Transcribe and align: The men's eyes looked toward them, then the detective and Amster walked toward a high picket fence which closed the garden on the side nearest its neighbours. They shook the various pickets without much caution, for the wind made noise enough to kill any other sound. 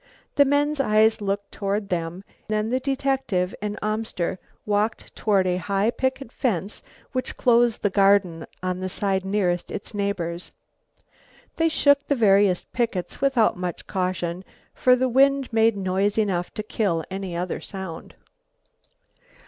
The 0.33 0.45
men's 0.45 0.79
eyes 0.79 1.21
looked 1.21 1.51
toward 1.51 1.89
them, 1.89 2.23
then 2.47 2.71
the 2.71 2.79
detective 2.79 3.53
and 3.61 3.77
Amster 3.83 4.39
walked 4.65 5.15
toward 5.15 5.45
a 5.45 5.57
high 5.57 5.91
picket 5.91 6.31
fence 6.31 6.81
which 7.11 7.37
closed 7.37 7.83
the 7.83 7.91
garden 7.91 8.47
on 8.63 8.79
the 8.79 8.89
side 8.89 9.23
nearest 9.23 9.69
its 9.69 9.93
neighbours. 9.93 10.51
They 11.57 11.69
shook 11.69 12.07
the 12.07 12.15
various 12.15 12.63
pickets 12.73 13.21
without 13.21 13.57
much 13.57 13.85
caution, 13.85 14.43
for 14.73 14.95
the 14.95 15.07
wind 15.07 15.53
made 15.53 15.77
noise 15.77 16.17
enough 16.17 16.51
to 16.55 16.63
kill 16.63 17.03
any 17.11 17.35
other 17.37 17.61
sound. 17.61 18.15